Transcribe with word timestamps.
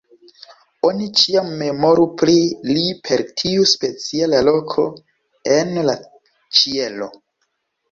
Oni 0.87 1.09
ĉiam 1.19 1.51
memoru 1.59 2.05
pri 2.21 2.35
li 2.71 2.87
per 3.09 3.23
tiu 3.43 3.67
speciala 3.73 4.41
loko 4.49 4.89
en 5.59 5.79
la 5.93 5.99
ĉielo. 6.61 7.13